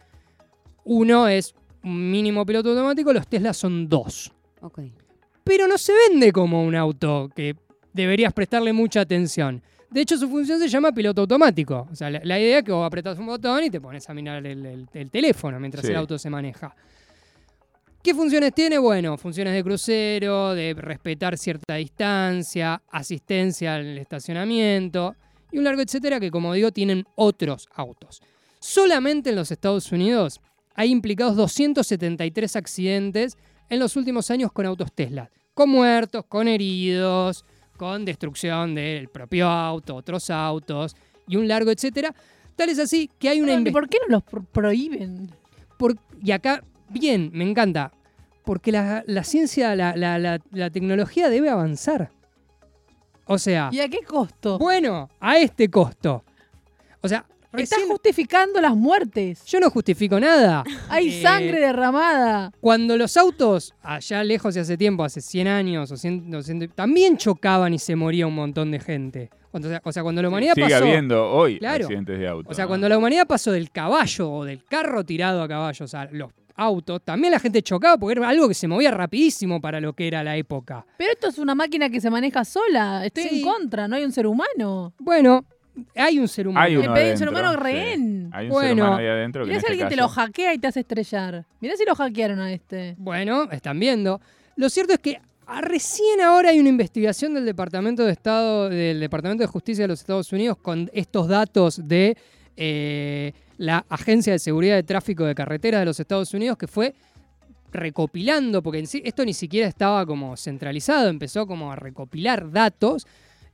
Uno 0.84 1.28
es 1.28 1.54
un 1.84 2.10
mínimo 2.10 2.44
piloto 2.44 2.70
automático, 2.70 3.12
los 3.12 3.28
Tesla 3.28 3.52
son 3.52 3.88
dos 3.88 4.32
pero 5.44 5.66
no 5.66 5.78
se 5.78 5.92
vende 6.08 6.32
como 6.32 6.62
un 6.64 6.74
auto 6.74 7.30
que 7.34 7.56
deberías 7.92 8.32
prestarle 8.32 8.72
mucha 8.72 9.00
atención. 9.00 9.62
De 9.92 10.00
hecho, 10.00 10.16
su 10.16 10.28
función 10.28 10.58
se 10.58 10.68
llama 10.68 10.90
piloto 10.92 11.20
automático. 11.20 11.86
O 11.90 11.94
sea, 11.94 12.08
la, 12.10 12.20
la 12.24 12.40
idea 12.40 12.58
es 12.58 12.64
que 12.64 12.72
vos 12.72 12.86
apretás 12.86 13.18
un 13.18 13.26
botón 13.26 13.62
y 13.64 13.70
te 13.70 13.80
pones 13.80 14.08
a 14.08 14.14
mirar 14.14 14.44
el, 14.46 14.64
el- 14.64 14.88
el 14.92 15.10
teléfono 15.10 15.60
mientras 15.60 15.84
Sí. 15.84 15.90
el 15.92 15.96
auto 15.98 16.18
se 16.18 16.30
maneja. 16.30 16.74
¿Qué 18.02 18.14
funciones 18.14 18.52
tiene? 18.52 18.78
Bueno, 18.78 19.16
funciones 19.16 19.54
de 19.54 19.62
crucero, 19.62 20.54
de 20.54 20.74
respetar 20.74 21.38
cierta 21.38 21.74
distancia, 21.76 22.82
asistencia 22.90 23.76
al 23.76 23.96
estacionamiento 23.98 25.14
y 25.52 25.58
un 25.58 25.64
largo 25.64 25.82
etcétera 25.82 26.18
que, 26.18 26.30
como 26.30 26.52
digo, 26.54 26.72
tienen 26.72 27.04
otros 27.14 27.68
autos. 27.74 28.20
Solamente 28.58 29.30
en 29.30 29.36
los 29.36 29.52
Estados 29.52 29.92
Unidos 29.92 30.40
hay 30.74 30.90
implicados 30.90 31.36
273 31.36 32.56
accidentes 32.56 33.36
en 33.68 33.78
los 33.78 33.94
últimos 33.96 34.30
años 34.30 34.50
con 34.52 34.66
autos 34.66 34.92
Tesla. 34.92 35.30
Con 35.54 35.68
muertos, 35.70 36.24
con 36.26 36.48
heridos, 36.48 37.44
con 37.76 38.04
destrucción 38.04 38.74
del 38.74 39.08
propio 39.08 39.48
auto, 39.48 39.96
otros 39.96 40.30
autos 40.30 40.94
y 41.26 41.36
un 41.36 41.48
largo 41.48 41.70
etcétera. 41.70 42.14
Tal 42.56 42.68
es 42.68 42.78
así 42.78 43.10
que 43.18 43.28
hay 43.28 43.40
una. 43.40 43.62
¿Por 43.72 43.88
qué 43.88 43.98
no 44.06 44.12
los 44.16 44.22
pro- 44.22 44.42
prohíben? 44.44 45.30
Por- 45.78 45.96
y 46.22 46.30
acá, 46.32 46.62
bien, 46.88 47.30
me 47.32 47.48
encanta. 47.48 47.92
Porque 48.44 48.72
la, 48.72 49.02
la 49.06 49.24
ciencia, 49.24 49.74
la- 49.76 49.96
la 49.96 50.70
tecnología 50.70 51.28
debe 51.30 51.48
avanzar. 51.48 52.10
O 53.26 53.38
sea, 53.38 53.70
¿Y 53.72 53.80
a 53.80 53.88
qué 53.88 54.00
costo? 54.06 54.58
bueno, 54.58 55.08
a 55.20 55.38
este 55.38 55.68
costo. 55.70 56.24
O 57.00 57.08
sea, 57.08 57.24
Estás 57.52 57.78
recién- 57.78 57.88
justificando 57.90 58.60
las 58.60 58.74
muertes. 58.74 59.44
yo 59.46 59.60
no 59.60 59.70
justifico 59.70 60.18
nada. 60.18 60.64
Hay 60.88 61.08
Eh, 61.08 61.22
sangre 61.22 61.60
derramada. 61.60 62.52
Cuando 62.60 62.96
los 62.96 63.16
autos, 63.16 63.74
allá 63.82 64.24
lejos 64.24 64.54
de 64.54 64.60
hace 64.60 64.76
tiempo, 64.76 65.04
hace 65.04 65.20
100 65.20 65.48
años 65.48 65.90
o 65.90 65.96
100, 65.96 66.30
200, 66.30 66.74
también 66.74 67.16
chocaban 67.16 67.74
y 67.74 67.78
se 67.78 67.94
moría 67.96 68.26
un 68.26 68.34
montón 68.34 68.70
de 68.70 68.80
gente. 68.80 69.30
Cuando- 69.50 69.68
o 69.68 69.70
sea, 69.70 69.82
o 69.84 69.92
sea, 69.92 70.02
cuando 70.02 70.22
la 70.22 70.28
humanidad 70.28 70.54
Sigue 70.54 70.68
pasó... 70.70 70.84
habiendo 70.84 71.30
hoy 71.30 71.58
Claro. 71.58 71.84
accidentes 71.84 72.18
de 72.18 72.26
auto. 72.26 72.50
O 72.50 72.54
sea, 72.54 72.64
¿no? 72.64 72.68
cuando 72.68 72.88
la 72.88 72.96
humanidad 72.96 73.26
pasó 73.26 73.52
del 73.52 73.70
caballo 73.70 74.30
o 74.32 74.44
del 74.44 74.64
carro 74.64 75.04
tirado 75.04 75.42
a 75.42 75.48
caballos 75.48 75.92
a 75.94 76.06
los 76.10 76.30
autos, 76.56 77.00
también 77.04 77.32
la 77.32 77.38
gente 77.38 77.60
chocaba 77.62 77.96
porque 77.98 78.18
era 78.18 78.28
algo 78.28 78.48
que 78.48 78.54
se 78.54 78.66
movía 78.68 78.90
rapidísimo 78.90 79.60
para 79.60 79.80
lo 79.80 79.92
que 79.94 80.06
era 80.06 80.22
la 80.22 80.36
época. 80.36 80.86
Pero 80.96 81.12
esto 81.12 81.28
es 81.28 81.38
una 81.38 81.54
máquina 81.54 81.90
que 81.90 82.00
se 82.00 82.08
maneja 82.10 82.44
sola. 82.44 83.04
Estoy 83.04 83.24
Sí. 83.24 83.38
en 83.40 83.42
contra, 83.46 83.88
no 83.88 83.96
hay 83.96 84.04
un 84.04 84.12
ser 84.12 84.26
humano. 84.26 84.92
Bueno, 84.98 85.44
hay 85.96 86.18
un 86.18 86.28
ser 86.28 86.48
humano. 86.48 86.64
Hay 86.66 86.76
uno 86.76 86.92
un 86.92 87.16
ser 87.18 87.28
humano 87.28 87.52
sí. 87.52 87.56
rehén. 87.60 88.30
Hay 88.32 88.46
un 88.46 88.52
Bueno. 88.52 88.68
ser 88.68 88.74
humano 88.74 88.96
ahí 88.96 89.06
adentro 89.06 89.42
que 89.44 89.48
Mirá 89.48 89.60
si 89.60 89.64
este 89.66 89.72
alguien 89.72 89.88
te 89.88 89.96
caso- 89.96 90.08
lo 90.08 90.14
hackea 90.14 90.54
y 90.54 90.58
te 90.58 90.66
hace 90.66 90.80
estrellar. 90.80 91.44
Mirá 91.60 91.76
si 91.76 91.84
lo 91.84 91.94
hackearon 91.94 92.40
a 92.40 92.52
este. 92.52 92.94
Bueno, 92.98 93.48
están 93.50 93.78
viendo. 93.80 94.20
Lo 94.56 94.68
cierto 94.68 94.92
es 94.92 94.98
que 94.98 95.20
a- 95.46 95.60
recién 95.60 96.20
ahora 96.20 96.50
hay 96.50 96.60
una 96.60 96.68
investigación 96.68 97.34
del 97.34 97.44
Departamento 97.46 98.04
de 98.04 98.12
Estado, 98.12 98.68
del 98.68 99.00
Departamento 99.00 99.42
de 99.42 99.48
Justicia 99.48 99.84
de 99.84 99.88
los 99.88 100.00
Estados 100.00 100.32
Unidos 100.32 100.58
con 100.60 100.90
estos 100.92 101.26
datos 101.28 101.80
de 101.88 102.16
eh, 102.56 103.32
la 103.56 103.84
Agencia 103.88 104.32
de 104.34 104.38
Seguridad 104.38 104.76
de 104.76 104.82
Tráfico 104.82 105.24
de 105.24 105.34
Carreteras 105.34 105.80
de 105.80 105.86
los 105.86 105.98
Estados 105.98 106.34
Unidos 106.34 106.58
que 106.58 106.66
fue 106.66 106.94
recopilando, 107.72 108.62
porque 108.62 108.78
en 108.80 108.86
sí 108.86 109.00
esto 109.04 109.24
ni 109.24 109.32
siquiera 109.34 109.66
estaba 109.66 110.04
como 110.04 110.36
centralizado, 110.36 111.08
empezó 111.08 111.46
como 111.46 111.72
a 111.72 111.76
recopilar 111.76 112.50
datos 112.50 113.06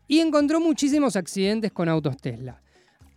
y 0.09 0.21
encontró 0.21 0.59
muchísimos 0.59 1.15
accidentes 1.15 1.71
con 1.71 1.89
autos 1.89 2.17
Tesla. 2.17 2.61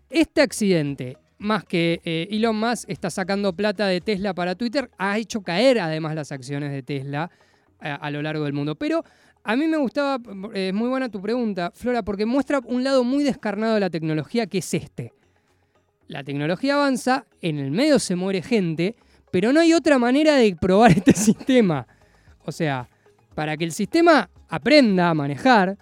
Este 0.10 0.42
accidente, 0.42 1.18
más 1.40 1.64
que 1.64 2.02
eh, 2.04 2.28
Elon 2.30 2.60
Musk 2.60 2.90
está 2.90 3.10
sacando 3.10 3.54
plata 3.54 3.88
de 3.88 4.02
Tesla 4.02 4.34
para 4.34 4.56
Twitter, 4.56 4.92
ha 4.98 5.18
hecho 5.18 5.42
caer 5.42 5.80
además 5.80 6.14
las 6.14 6.34
acciones 6.34 6.72
de 6.72 6.84
Tesla 6.84 7.32
eh, 7.82 7.98
a 8.00 8.12
lo 8.12 8.22
largo 8.22 8.44
del 8.44 8.54
mundo. 8.54 8.76
Pero 8.76 9.04
a 9.44 9.56
mí 9.56 9.68
me 9.68 9.78
gustaba, 9.78 10.22
eh, 10.54 10.68
es 10.68 10.74
muy 10.74 10.90
buena 10.90 11.10
tu 11.10 11.22
pregunta, 11.22 11.72
Flora, 11.74 12.04
porque 12.04 12.26
muestra 12.26 12.60
un 12.66 12.84
lado 12.84 13.06
muy 13.06 13.24
descarnado 13.24 13.76
de 13.76 13.80
la 13.80 13.90
tecnología 13.90 14.46
que 14.46 14.58
es 14.58 14.74
este. 14.74 15.14
La 16.08 16.26
tecnología 16.26 16.74
avanza, 16.74 17.26
en 17.42 17.58
el 17.58 17.72
medio 17.72 17.98
se 17.98 18.18
muere 18.18 18.42
gente, 18.42 18.98
pero 19.32 19.54
no 19.54 19.62
hay 19.62 19.74
otra 19.74 19.98
manera 19.98 20.36
de 20.36 20.54
probar 20.58 20.92
este 20.98 21.14
sistema. 21.14 21.88
O 22.44 22.52
sea, 22.52 22.90
para 23.34 23.56
que 23.56 23.64
el 23.64 23.72
sistema 23.72 24.30
aprenda 24.50 25.10
a 25.10 25.14
manejar, 25.14 25.78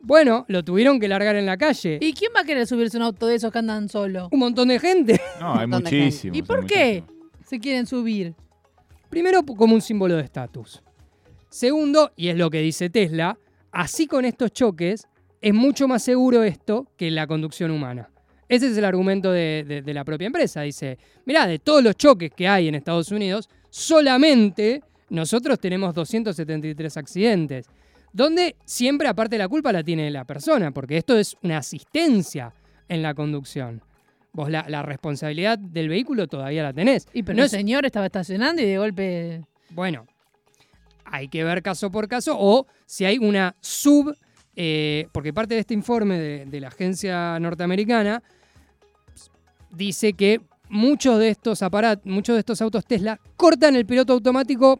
bueno, 0.00 0.44
lo 0.48 0.64
tuvieron 0.64 0.98
que 0.98 1.08
largar 1.08 1.36
en 1.36 1.46
la 1.46 1.56
calle. 1.56 1.98
¿Y 2.00 2.12
quién 2.12 2.32
va 2.34 2.40
a 2.40 2.44
querer 2.44 2.66
subirse 2.66 2.96
a 2.96 3.00
un 3.00 3.04
auto 3.04 3.26
de 3.26 3.34
esos 3.36 3.52
que 3.52 3.58
andan 3.58 3.88
solo? 3.88 4.28
Un 4.32 4.38
montón 4.38 4.68
de 4.68 4.78
gente. 4.78 5.20
No, 5.40 5.54
hay 5.54 5.66
muchísimos. 5.66 6.36
¿Y 6.36 6.42
por 6.42 6.66
qué 6.66 7.02
muchísimos. 7.06 7.46
se 7.46 7.58
quieren 7.60 7.86
subir? 7.86 8.34
Primero, 9.08 9.42
como 9.44 9.74
un 9.74 9.80
símbolo 9.80 10.16
de 10.16 10.22
estatus. 10.22 10.82
Segundo, 11.48 12.12
y 12.16 12.28
es 12.28 12.36
lo 12.36 12.48
que 12.50 12.60
dice 12.60 12.90
Tesla, 12.90 13.36
así 13.72 14.06
con 14.06 14.24
estos 14.24 14.52
choques, 14.52 15.06
es 15.40 15.54
mucho 15.54 15.88
más 15.88 16.02
seguro 16.02 16.42
esto 16.44 16.86
que 16.96 17.10
la 17.10 17.26
conducción 17.26 17.70
humana. 17.70 18.08
Ese 18.48 18.66
es 18.68 18.76
el 18.76 18.84
argumento 18.84 19.30
de, 19.32 19.64
de- 19.66 19.82
de 19.82 19.94
la 19.94 20.04
propia 20.04 20.26
empresa. 20.26 20.62
Dice, 20.62 20.98
mirá, 21.24 21.46
de 21.46 21.58
todos 21.58 21.82
los 21.82 21.96
choques 21.96 22.30
que 22.36 22.46
hay 22.48 22.68
en 22.68 22.74
Estados 22.74 23.10
Unidos, 23.10 23.48
solamente 23.70 24.82
nosotros 25.08 25.58
tenemos 25.58 25.94
273 25.94 26.96
accidentes. 26.96 27.66
Donde 28.12 28.56
siempre, 28.64 29.06
aparte 29.08 29.38
la 29.38 29.48
culpa, 29.48 29.72
la 29.72 29.82
tiene 29.84 30.10
la 30.10 30.24
persona, 30.24 30.70
porque 30.72 30.96
esto 30.96 31.16
es 31.16 31.36
una 31.42 31.58
asistencia 31.58 32.52
en 32.88 33.02
la 33.02 33.14
conducción. 33.14 33.82
Vos 34.32 34.48
la, 34.50 34.64
la 34.68 34.82
responsabilidad 34.82 35.58
del 35.58 35.88
vehículo 35.88 36.26
todavía 36.28 36.62
la 36.62 36.72
tenés. 36.72 37.06
Y 37.12 37.22
pero 37.22 37.36
No 37.36 37.42
el 37.42 37.46
es- 37.46 37.50
señor 37.52 37.86
estaba 37.86 38.06
estacionando 38.06 38.62
y 38.62 38.66
de 38.66 38.78
golpe. 38.78 39.44
bueno, 39.70 40.06
hay 41.04 41.28
que 41.28 41.42
ver 41.44 41.62
caso 41.62 41.90
por 41.90 42.06
caso 42.08 42.36
o 42.38 42.66
si 42.86 43.04
hay 43.04 43.18
una 43.18 43.56
sub, 43.60 44.14
eh, 44.54 45.08
porque 45.12 45.32
parte 45.32 45.54
de 45.54 45.60
este 45.60 45.74
informe 45.74 46.18
de, 46.18 46.44
de 46.46 46.60
la 46.60 46.68
agencia 46.68 47.38
norteamericana 47.40 48.22
dice 49.70 50.12
que 50.12 50.40
muchos 50.68 51.18
de 51.18 51.30
estos 51.30 51.62
aparatos, 51.62 52.04
muchos 52.06 52.34
de 52.36 52.40
estos 52.40 52.60
autos 52.62 52.84
Tesla 52.84 53.18
cortan 53.36 53.74
el 53.76 53.86
piloto 53.86 54.12
automático 54.12 54.78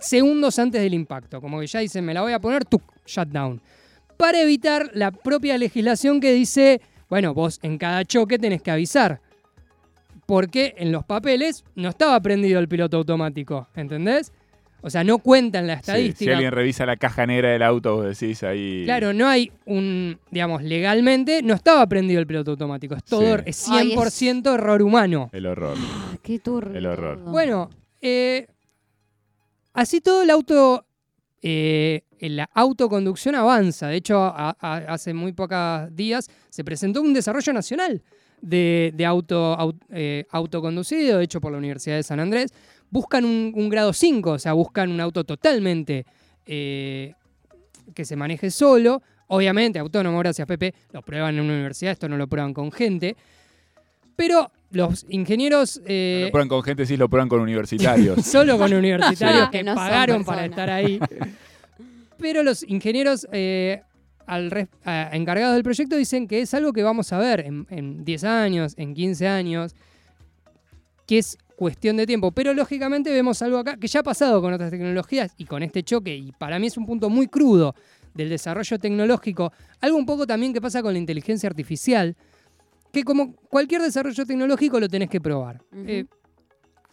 segundos 0.00 0.58
antes 0.58 0.80
del 0.82 0.94
impacto. 0.94 1.40
Como 1.40 1.60
que 1.60 1.66
ya 1.66 1.80
dicen, 1.80 2.04
me 2.04 2.14
la 2.14 2.22
voy 2.22 2.32
a 2.32 2.40
poner, 2.40 2.64
tuk, 2.64 2.82
shutdown. 3.06 3.60
Para 4.16 4.40
evitar 4.42 4.90
la 4.94 5.10
propia 5.10 5.56
legislación 5.58 6.20
que 6.20 6.32
dice, 6.32 6.80
bueno, 7.08 7.32
vos 7.34 7.58
en 7.62 7.78
cada 7.78 8.04
choque 8.04 8.38
tenés 8.38 8.62
que 8.62 8.70
avisar. 8.70 9.20
Porque 10.26 10.74
en 10.78 10.92
los 10.92 11.04
papeles 11.04 11.64
no 11.74 11.88
estaba 11.88 12.20
prendido 12.20 12.60
el 12.60 12.68
piloto 12.68 12.98
automático, 12.98 13.66
¿entendés? 13.74 14.32
O 14.82 14.88
sea, 14.88 15.04
no 15.04 15.18
cuentan 15.18 15.66
la 15.66 15.74
Sí, 15.74 15.80
estadística. 15.80 16.30
si 16.30 16.34
alguien 16.34 16.52
revisa 16.52 16.86
la 16.86 16.96
caja 16.96 17.26
negra 17.26 17.50
del 17.50 17.62
auto, 17.62 17.96
vos 17.96 18.18
decís 18.18 18.42
ahí. 18.44 18.82
Claro, 18.84 19.12
no 19.12 19.28
hay 19.28 19.52
un, 19.66 20.18
digamos, 20.30 20.62
legalmente 20.62 21.42
no 21.42 21.52
estaba 21.54 21.86
prendido 21.86 22.18
el 22.20 22.26
piloto 22.26 22.52
automático. 22.52 22.94
Es 22.94 23.04
todo, 23.04 23.36
Sí. 23.38 23.42
es 23.46 23.68
Ay, 23.68 23.90
100% 23.92 24.54
error 24.54 24.80
humano. 24.80 25.28
El 25.32 25.46
horror. 25.46 25.76
Ah, 25.78 26.16
Qué 26.22 26.38
turbio. 26.38 26.78
El 26.78 26.86
horror. 26.86 27.18
Bueno, 27.24 27.68
eh, 28.00 28.46
así 29.72 30.00
todo 30.00 30.22
el 30.22 30.30
auto, 30.30 30.86
eh, 31.42 32.02
la 32.20 32.48
autoconducción 32.54 33.34
avanza. 33.34 33.88
De 33.88 33.96
hecho, 33.96 34.18
a- 34.20 34.56
hace 34.60 35.14
muy 35.14 35.32
pocos 35.32 35.94
días 35.94 36.28
se 36.50 36.64
presentó 36.64 37.00
un 37.00 37.12
desarrollo 37.14 37.52
nacional 37.52 38.02
de, 38.42 38.92
de 38.94 39.06
auto, 39.06 39.56
au- 39.58 39.78
eh, 39.90 40.26
autoconducido, 40.30 41.20
hecho 41.20 41.40
por 41.40 41.52
la 41.52 41.58
Universidad 41.58 41.96
de 41.96 42.02
San 42.02 42.20
Andrés. 42.20 42.52
Buscan 42.90 43.24
un, 43.24 43.52
un 43.54 43.68
grado 43.68 43.92
5, 43.92 44.32
o 44.32 44.38
sea, 44.38 44.52
buscan 44.52 44.90
un 44.90 45.00
auto 45.00 45.24
totalmente 45.24 46.04
eh, 46.46 47.14
que 47.94 48.04
se 48.04 48.16
maneje 48.16 48.50
solo. 48.50 49.02
Obviamente, 49.28 49.78
autónomo, 49.78 50.18
gracias 50.18 50.46
Pepe, 50.48 50.74
lo 50.92 51.02
prueban 51.02 51.36
en 51.36 51.42
una 51.44 51.52
universidad, 51.54 51.92
esto 51.92 52.08
no 52.08 52.16
lo 52.16 52.26
prueban 52.26 52.52
con 52.52 52.72
gente. 52.72 53.16
Pero 54.20 54.50
los 54.70 55.06
ingenieros... 55.08 55.80
eh, 55.86 56.24
lo 56.26 56.30
prueban 56.30 56.48
con 56.48 56.62
gente, 56.62 56.84
sí, 56.86 56.96
lo 56.96 57.08
prueban 57.08 57.28
con 57.28 57.40
universitarios. 57.40 58.24
solo 58.26 58.58
con 58.58 58.72
universitarios 58.74 59.48
que 59.50 59.58
Que 59.58 59.64
no 59.64 59.72
son 59.74 59.76
pagaron 59.82 60.24
para 60.24 60.44
estar 60.44 60.68
ahí. 60.70 61.00
Pero 62.18 62.42
los 62.42 62.62
ingenieros 62.68 63.26
eh, 63.32 63.82
al 64.26 64.50
res- 64.50 64.68
encargados 65.12 65.54
del 65.54 65.62
proyecto 65.64 65.96
dicen 65.96 66.28
que 66.28 66.40
es 66.42 66.52
algo 66.54 66.72
que 66.72 66.82
vamos 66.82 67.12
a 67.12 67.18
ver 67.18 67.40
en, 67.40 67.66
en 67.70 68.04
10 68.04 68.24
años, 68.24 68.74
en 68.76 68.94
15 68.94 69.26
años, 69.26 69.74
que 71.06 71.18
es 71.18 71.38
cuestión 71.56 71.96
de 71.96 72.06
tiempo. 72.06 72.30
Pero 72.32 72.52
lógicamente 72.54 73.10
vemos 73.10 73.40
algo 73.42 73.58
acá 73.58 73.76
que 73.76 73.86
ya 73.88 74.00
ha 74.00 74.02
pasado 74.02 74.40
con 74.42 74.52
otras 74.52 74.70
tecnologías 74.70 75.32
y 75.38 75.46
con 75.46 75.62
este 75.62 75.82
choque, 75.82 76.14
y 76.14 76.32
para 76.32 76.58
mí 76.58 76.66
es 76.66 76.76
un 76.76 76.86
punto 76.86 77.08
muy 77.08 77.26
crudo 77.26 77.74
del 78.14 78.28
desarrollo 78.28 78.78
tecnológico, 78.78 79.52
algo 79.80 79.96
un 79.96 80.04
poco 80.06 80.26
también 80.26 80.52
que 80.52 80.60
pasa 80.60 80.82
con 80.82 80.92
la 80.92 80.98
inteligencia 80.98 81.48
artificial, 81.48 82.16
que 82.92 83.04
como 83.04 83.34
cualquier 83.48 83.82
desarrollo 83.82 84.24
tecnológico 84.26 84.80
lo 84.80 84.88
tenés 84.88 85.08
que 85.08 85.20
probar. 85.20 85.60
Eh, 85.72 86.04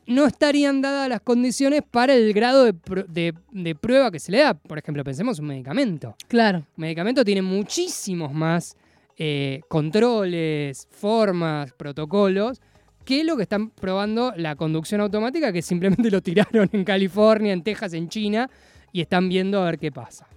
no 0.06 0.26
estarían 0.26 0.82
dadas 0.82 1.10
las 1.10 1.20
condiciones 1.22 1.82
para 1.90 2.14
el 2.14 2.32
grado 2.34 2.64
de, 2.64 2.74
pr- 2.74 3.06
de- 3.08 3.34
de 3.52 3.76
prueba 3.76 4.10
que 4.10 4.20
se 4.20 4.32
le 4.32 4.40
da. 4.40 4.54
Por 4.54 4.78
ejemplo, 4.78 5.04
pensemos 5.04 5.40
un 5.40 5.48
medicamento. 5.48 6.16
Claro. 6.30 6.60
Un 6.60 6.66
medicamento 6.82 7.26
tiene 7.26 7.42
muchísimos 7.42 8.32
más 8.34 8.78
eh, 9.18 9.62
controles, 9.68 10.88
formas, 10.92 11.74
protocolos 11.74 12.62
que 13.04 13.24
lo 13.24 13.36
que 13.38 13.44
están 13.44 13.70
probando 13.70 14.34
la 14.36 14.56
conducción 14.56 15.00
automática, 15.02 15.52
que 15.54 15.62
simplemente 15.62 16.12
lo 16.12 16.22
tiraron 16.22 16.70
en 16.74 16.84
California, 16.84 17.54
en 17.54 17.64
Texas, 17.64 17.94
en 17.94 18.10
China, 18.10 18.50
y 18.92 19.02
están 19.02 19.28
viendo 19.30 19.62
a 19.62 19.66
ver 19.66 19.80
qué 19.80 19.92
pasa. 19.92 20.28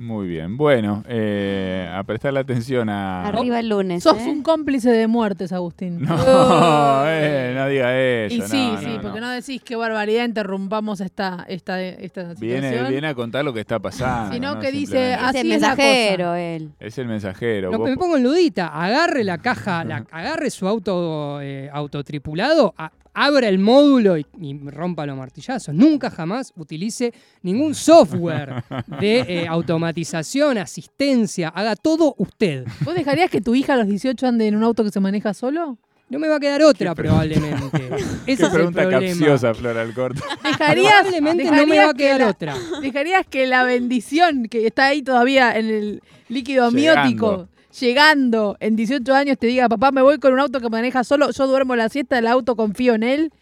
Muy 0.00 0.28
bien. 0.28 0.56
Bueno, 0.56 1.04
eh, 1.06 1.86
a 1.92 2.02
prestarle 2.04 2.40
atención 2.40 2.88
a. 2.88 3.26
Arriba 3.26 3.60
el 3.60 3.68
lunes. 3.68 4.02
Sos 4.02 4.16
¿eh? 4.18 4.30
un 4.30 4.42
cómplice 4.42 4.90
de 4.90 5.06
muertes, 5.06 5.52
Agustín. 5.52 6.00
No, 6.00 6.16
eh, 7.06 7.52
no 7.54 7.68
diga 7.68 7.94
eso. 8.00 8.34
Y 8.34 8.40
sí, 8.48 8.70
no, 8.72 8.80
sí, 8.80 8.86
no, 8.96 9.02
porque 9.02 9.20
no. 9.20 9.26
no 9.26 9.32
decís 9.32 9.60
qué 9.62 9.76
barbaridad 9.76 10.24
interrumpamos 10.24 11.02
esta, 11.02 11.44
esta, 11.48 11.78
esta 11.82 12.32
Viene, 12.40 12.68
situación. 12.70 12.88
viene 12.90 13.08
a 13.08 13.14
contar 13.14 13.44
lo 13.44 13.52
que 13.52 13.60
está 13.60 13.78
pasando. 13.78 14.32
Sino 14.32 14.54
¿no? 14.54 14.60
que 14.62 14.72
dice. 14.72 15.12
Es 15.12 15.18
Así 15.20 15.38
el 15.40 15.52
es 15.52 15.60
la 15.60 15.68
mensajero, 15.68 16.34
él. 16.34 16.70
Es 16.80 16.96
el 16.96 17.06
mensajero. 17.06 17.70
No, 17.70 17.76
vos- 17.78 17.90
me 17.90 17.96
pongo 17.98 18.16
en 18.16 18.22
ludita, 18.22 18.68
agarre 18.68 19.22
la 19.22 19.36
caja, 19.36 19.84
la- 19.84 20.06
agarre 20.10 20.48
su 20.48 20.66
auto 20.66 21.42
eh, 21.42 21.68
autotripulado, 21.70 22.72
a- 22.78 22.90
abra 23.26 23.48
el 23.48 23.58
módulo 23.58 24.16
y, 24.16 24.26
y 24.40 24.58
rompa 24.70 25.04
los 25.06 25.16
martillazos. 25.16 25.74
Nunca 25.74 26.10
jamás 26.10 26.52
utilice 26.56 27.12
ningún 27.42 27.74
software 27.74 28.64
de 29.00 29.20
eh, 29.28 29.46
automatización, 29.48 30.58
asistencia, 30.58 31.48
haga 31.48 31.76
todo 31.76 32.14
usted. 32.18 32.64
¿Vos 32.84 32.94
dejarías 32.94 33.30
que 33.30 33.40
tu 33.40 33.54
hija 33.54 33.74
a 33.74 33.76
los 33.76 33.86
18 33.88 34.26
ande 34.26 34.46
en 34.46 34.56
un 34.56 34.64
auto 34.64 34.84
que 34.84 34.90
se 34.90 35.00
maneja 35.00 35.34
solo? 35.34 35.78
No 36.08 36.18
me 36.18 36.26
va 36.28 36.36
a 36.36 36.40
quedar 36.40 36.60
otra 36.62 36.94
probablemente. 36.94 37.86
Ese 38.26 38.32
es 38.32 38.40
el 38.40 38.50
pregunta 38.50 38.82
problema. 38.82 39.06
capciosa, 39.06 39.54
Flora 39.54 39.82
Alcorta. 39.82 40.20
¿Dejarías, 40.42 40.92
Probablemente 41.02 41.44
no 41.44 41.50
me 41.52 41.56
dejarías 41.58 41.86
va 41.86 41.90
a 41.90 41.94
que 41.94 41.98
quedar 42.04 42.20
la- 42.20 42.28
otra. 42.30 42.54
¿Dejarías 42.82 43.26
que 43.28 43.46
la 43.46 43.62
bendición 43.64 44.46
que 44.48 44.66
está 44.66 44.86
ahí 44.86 45.02
todavía 45.02 45.56
en 45.56 45.66
el 45.66 46.02
líquido 46.28 46.68
Llegando. 46.70 47.00
amniótico, 47.00 47.48
llegando 47.78 48.56
en 48.60 48.76
18 48.76 49.14
años, 49.14 49.38
te 49.38 49.46
diga, 49.46 49.68
papá, 49.68 49.92
me 49.92 50.02
voy 50.02 50.18
con 50.18 50.32
un 50.32 50.40
auto 50.40 50.60
que 50.60 50.68
maneja 50.68 51.04
solo, 51.04 51.30
yo 51.30 51.46
duermo 51.46 51.76
la 51.76 51.88
siesta, 51.88 52.18
el 52.18 52.26
auto 52.26 52.56
confío 52.56 52.94
en 52.94 53.02
él? 53.02 53.32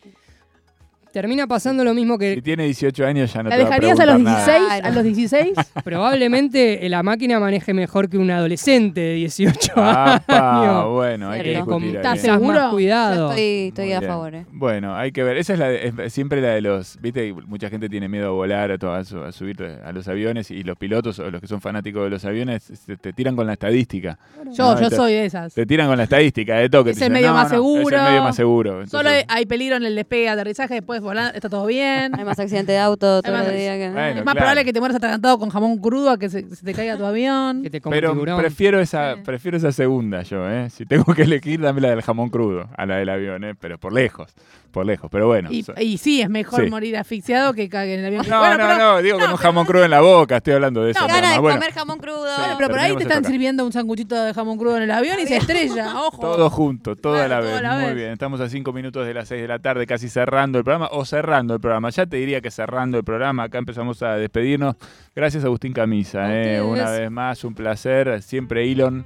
Termina 1.12 1.46
pasando 1.46 1.84
lo 1.84 1.94
mismo 1.94 2.18
que 2.18 2.34
Si 2.34 2.42
tiene 2.42 2.64
18 2.64 3.06
años 3.06 3.32
ya 3.32 3.42
no 3.42 3.48
¿La 3.50 3.56
te 3.56 3.62
va 3.62 3.68
a 3.68 3.70
dejarías 3.70 4.00
a 4.00 4.06
los 4.06 4.14
preguntar 4.16 4.38
nada. 4.38 4.58
16? 4.58 4.84
¿A 4.84 4.90
los 4.90 5.04
16? 5.04 5.52
probablemente 5.84 6.88
la 6.88 7.02
máquina 7.02 7.40
maneje 7.40 7.74
mejor 7.74 8.08
que 8.08 8.18
un 8.18 8.30
adolescente 8.30 9.00
de 9.00 9.14
18 9.14 9.72
Apa, 9.76 10.62
años. 10.62 10.92
bueno, 10.92 11.30
hay 11.30 11.40
que 11.42 11.50
Cierto. 11.50 11.64
Discutir 11.78 11.88
ahí. 11.90 11.96
¿Estás 11.96 12.20
seguro? 12.20 12.54
más 12.54 12.62
Yo 12.64 12.70
cuidado. 12.70 13.28
estoy, 13.30 13.68
estoy 13.68 13.84
Muy 13.86 13.94
a 13.94 14.00
favor. 14.02 14.34
¿eh? 14.34 14.46
Bueno, 14.52 14.94
hay 14.96 15.12
que 15.12 15.22
ver. 15.22 15.36
Esa 15.36 15.52
es, 15.54 15.58
la 15.58 15.68
de- 15.68 15.92
es 16.04 16.12
siempre 16.12 16.40
la 16.40 16.48
de 16.48 16.60
los. 16.60 16.98
Viste, 17.00 17.32
mucha 17.46 17.68
gente 17.70 17.88
tiene 17.88 18.08
miedo 18.08 18.28
a 18.28 18.30
volar, 18.30 18.70
a, 18.70 18.78
to- 18.78 18.92
a 18.92 19.04
su- 19.04 19.22
a 19.22 19.32
subir 19.32 19.62
a 19.84 19.92
los 19.92 20.08
aviones 20.08 20.50
y 20.50 20.62
los 20.62 20.76
pilotos 20.76 21.18
o 21.18 21.30
los 21.30 21.40
que 21.40 21.46
son 21.46 21.60
fanáticos 21.60 22.04
de 22.04 22.10
los 22.10 22.24
aviones 22.24 22.62
se- 22.64 22.96
te 22.96 23.12
tiran 23.12 23.36
con 23.36 23.46
la 23.46 23.54
estadística. 23.54 24.18
Yo, 24.52 24.74
No, 24.74 24.80
yo 24.80 24.88
te- 24.90 24.96
soy 24.96 25.12
de 25.12 25.24
esas. 25.26 25.54
Te 25.54 25.66
tiran 25.66 25.88
con 25.88 25.96
la 25.96 26.04
estadística 26.04 26.56
de 26.56 26.68
toque. 26.68 26.90
Es 26.90 26.98
te 26.98 27.04
el 27.06 27.12
dicen, 27.12 27.12
medio 27.12 27.28
"No, 27.28 27.34
más 27.34 27.44
no, 27.44 27.54
seguro. 27.56 27.96
Es 27.96 28.02
el 28.02 28.08
medio 28.08 28.22
más 28.22 28.36
seguro. 28.36 28.86
Solo 28.86 29.10
hay 29.28 29.46
peligro 29.46 29.76
en 29.76 29.84
el 29.84 29.94
despegue, 29.94 30.28
aterrizaje, 30.28 30.74
después 30.74 30.97
volar, 31.02 31.34
está 31.34 31.48
todo 31.48 31.66
bien. 31.66 32.14
Hay 32.18 32.24
más 32.24 32.38
accidente 32.38 32.72
de 32.72 32.78
auto 32.78 33.22
todo 33.22 33.32
más 33.32 33.46
el 33.46 33.56
día 33.56 33.76
que... 33.76 33.90
Bueno, 33.90 34.08
es 34.08 34.14
más 34.16 34.22
claro. 34.24 34.36
probable 34.38 34.64
que 34.64 34.72
te 34.72 34.80
mueras 34.80 34.96
atragantado 34.96 35.38
con 35.38 35.50
jamón 35.50 35.78
crudo 35.78 36.10
a 36.10 36.18
que 36.18 36.28
se, 36.28 36.48
se 36.54 36.64
te 36.64 36.74
caiga 36.74 36.96
tu 36.96 37.04
avión. 37.04 37.62
Que 37.62 37.70
te 37.70 37.80
pero 37.80 38.12
tiburón. 38.12 38.38
prefiero 38.40 38.80
esa, 38.80 39.14
Sí. 39.16 39.20
prefiero 39.24 39.56
esa 39.56 39.72
segunda 39.72 40.22
yo, 40.22 40.48
¿eh? 40.50 40.68
Si 40.70 40.86
tengo 40.86 41.14
que 41.14 41.22
elegir, 41.22 41.60
dame 41.60 41.80
la 41.80 41.90
del 41.90 42.02
jamón 42.02 42.28
crudo, 42.30 42.68
a 42.76 42.86
la 42.86 42.96
del 42.96 43.08
avión, 43.08 43.44
¿eh? 43.44 43.54
Pero 43.58 43.78
por 43.78 43.92
lejos, 43.92 44.32
por 44.70 44.84
lejos. 44.86 45.10
Pero 45.10 45.26
bueno. 45.26 45.50
Y, 45.52 45.62
so- 45.62 45.74
y 45.80 45.98
sí, 45.98 46.20
es 46.20 46.28
mejor 46.30 46.64
Sí. 46.64 46.70
morir 46.70 46.96
asfixiado 46.96 47.52
que 47.54 47.68
cague 47.68 47.94
en 47.94 48.00
el 48.00 48.06
avión. 48.06 48.26
No, 48.28 48.38
Bueno, 48.40 48.58
no, 48.58 48.64
pero- 48.74 48.78
no, 48.78 49.02
digo 49.02 49.18
con 49.18 49.30
un 49.30 49.36
jamón 49.36 49.66
crudo 49.66 49.84
en 49.84 49.90
la 49.90 50.00
boca, 50.00 50.36
estoy 50.38 50.54
hablando 50.54 50.82
de 50.82 50.90
eso. 50.92 51.00
No, 51.00 51.06
Gana 51.08 51.32
de 51.32 51.38
Bueno, 51.38 51.58
comer 51.58 51.72
jamón 51.72 51.98
crudo. 51.98 52.27
Bueno, 52.38 52.54
pero 52.56 52.68
por 52.70 52.78
ahí 52.78 52.96
te 52.96 53.02
están 53.02 53.24
sirviendo 53.24 53.64
un 53.64 53.72
sanguchito 53.72 54.14
de 54.22 54.34
jamón 54.34 54.58
crudo 54.58 54.76
en 54.76 54.84
el 54.84 54.90
avión 54.90 55.18
y 55.20 55.26
se 55.26 55.36
estrella. 55.36 55.94
Ojo. 56.06 56.20
Todo 56.20 56.50
junto, 56.50 56.96
todo 56.96 57.14
a 57.14 57.26
Claro, 57.26 57.44
la 57.44 57.52
vez. 57.52 57.62
la 57.62 57.74
Muy 57.76 57.84
vez. 57.86 57.94
bien, 57.96 58.10
estamos 58.12 58.40
a 58.40 58.48
cinco 58.48 58.72
minutos 58.72 59.06
de 59.06 59.14
las 59.14 59.28
seis 59.28 59.42
de 59.42 59.48
la 59.48 59.58
tarde, 59.58 59.86
casi 59.86 60.08
cerrando 60.08 60.58
el 60.58 60.64
programa 60.64 60.88
o 60.92 61.04
cerrando 61.04 61.54
el 61.54 61.60
programa. 61.60 61.90
Ya 61.90 62.06
te 62.06 62.16
diría 62.16 62.40
que 62.40 62.50
cerrando 62.50 62.98
el 62.98 63.04
programa, 63.04 63.44
acá 63.44 63.58
empezamos 63.58 64.02
a 64.02 64.14
despedirnos. 64.14 64.76
Gracias 65.14 65.44
Agustín 65.44 65.72
Camisa, 65.72 66.32
eh, 66.32 66.62
una 66.62 66.90
vez 66.90 67.10
más, 67.10 67.42
un 67.44 67.54
placer. 67.54 68.22
Siempre 68.22 68.70
Elon. 68.70 69.04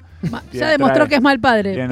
Ya 0.52 0.68
demostró 0.68 1.08
que 1.08 1.16
es 1.16 1.22
mal 1.22 1.40
padre. 1.40 1.88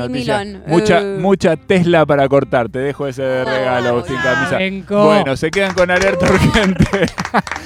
Mucha, 0.66 1.00
eh. 1.00 1.16
mucha 1.18 1.56
Tesla 1.56 2.06
para 2.06 2.28
cortar. 2.28 2.68
Te 2.68 2.78
dejo 2.78 3.06
ese 3.06 3.44
regalo, 3.44 3.88
Agustín 3.88 4.16
Camisa. 4.22 4.58
Venco. 4.58 5.06
Bueno, 5.06 5.36
se 5.36 5.50
quedan 5.50 5.74
con 5.74 5.90
Alerta 5.90 6.26
Urgente. 6.26 6.84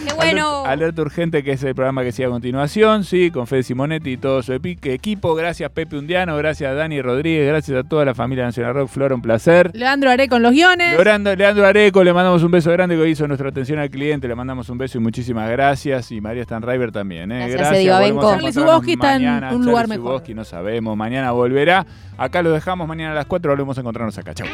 ¡Qué 0.06 0.14
bueno! 0.14 0.64
Alerta, 0.64 0.70
Alerta 0.70 1.02
Urgente, 1.02 1.42
que 1.42 1.52
es 1.52 1.62
el 1.64 1.74
programa 1.74 2.02
que 2.02 2.12
sigue 2.12 2.26
a 2.26 2.30
continuación, 2.30 3.04
sí, 3.04 3.30
con 3.30 3.46
Fede 3.46 3.63
Simonetti 3.64 4.12
y 4.12 4.16
todo 4.16 4.42
su 4.42 4.52
equipo. 4.52 5.34
Gracias 5.34 5.70
Pepe 5.70 5.96
Undiano, 5.96 6.36
gracias 6.36 6.74
Dani 6.76 7.02
Rodríguez, 7.02 7.48
gracias 7.48 7.84
a 7.84 7.88
toda 7.88 8.04
la 8.04 8.14
familia 8.14 8.44
Nacional 8.44 8.74
Rock. 8.74 8.88
Flora, 8.88 9.14
un 9.14 9.22
placer. 9.22 9.70
Leandro 9.74 10.10
Aré 10.10 10.28
con 10.28 10.42
los 10.42 10.52
guiones. 10.52 11.02
Leandro, 11.02 11.34
Leandro 11.34 11.66
Areco, 11.66 12.04
le 12.04 12.12
mandamos 12.12 12.42
un 12.42 12.50
beso 12.50 12.70
grande 12.70 12.96
que 12.96 13.08
hizo 13.08 13.26
nuestra 13.26 13.48
atención 13.48 13.78
al 13.78 13.90
cliente. 13.90 14.28
Le 14.28 14.34
mandamos 14.34 14.68
un 14.68 14.78
beso 14.78 14.98
y 14.98 15.00
muchísimas 15.00 15.50
gracias. 15.50 16.12
Y 16.12 16.20
María 16.20 16.44
Stanriver 16.44 16.92
también. 16.92 17.32
¿eh? 17.32 17.48
Gracias, 17.48 17.70
Gracias. 17.70 17.94
A. 17.94 17.98
Charlie 17.98 18.92
está 18.92 19.16
en 19.16 19.54
un 19.54 19.64
lugar 19.64 19.82
Charlie 19.82 19.98
mejor. 19.98 20.12
Zubowski 20.12 20.34
no 20.34 20.44
sabemos. 20.44 20.96
Mañana 20.96 21.32
volverá. 21.32 21.86
Acá 22.16 22.42
lo 22.42 22.52
dejamos 22.52 22.86
mañana 22.86 23.12
a 23.12 23.14
las 23.14 23.26
4. 23.26 23.50
Volvemos 23.52 23.76
a 23.76 23.80
encontrarnos 23.80 24.18
acá. 24.18 24.34
Chau. 24.34 24.46